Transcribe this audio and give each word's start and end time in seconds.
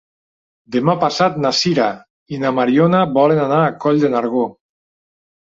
Demà 0.75 0.95
passat 1.03 1.37
na 1.43 1.51
Sira 1.57 1.89
i 2.37 2.41
na 2.45 2.53
Mariona 2.61 3.03
volen 3.19 3.43
anar 3.45 3.61
a 3.67 3.71
Coll 3.85 4.03
de 4.07 4.13
Nargó. 4.17 4.49